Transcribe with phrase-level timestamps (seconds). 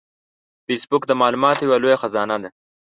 [0.65, 2.49] فېسبوک د معلوماتو یو لوی خزانه ده